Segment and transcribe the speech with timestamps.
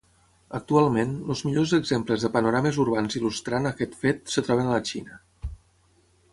[0.59, 5.23] Actualment, els millors exemples de panorames urbans il·lustrant aquest fet es troben a la Xina.